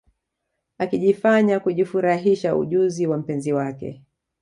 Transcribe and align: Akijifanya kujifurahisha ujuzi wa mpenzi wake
Akijifanya 0.77 1.59
kujifurahisha 1.59 2.55
ujuzi 2.55 3.07
wa 3.07 3.17
mpenzi 3.17 3.53
wake 3.53 4.01